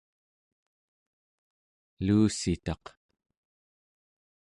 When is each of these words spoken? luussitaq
luussitaq 2.05 2.85